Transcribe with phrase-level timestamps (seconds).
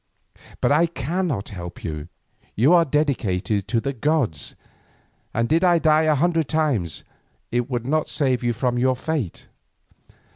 [0.61, 2.07] But I cannot help you;
[2.55, 4.55] you are dedicated to the gods,
[5.31, 7.03] and did I die a hundred times,
[7.51, 9.45] it would not save you from your fate.